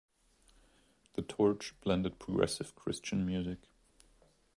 [1.13, 3.59] The Torch blended progressive Christian music.